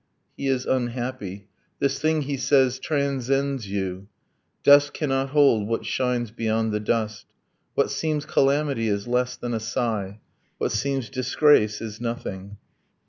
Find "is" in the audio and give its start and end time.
0.47-0.65, 8.87-9.07, 11.81-12.01